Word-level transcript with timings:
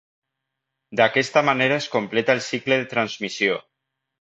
D'aquesta 0.99 1.45
manera 1.51 1.77
es 1.83 1.91
completa 1.99 2.37
el 2.39 2.43
cicle 2.49 2.81
de 2.83 2.89
transmissió. 2.95 3.63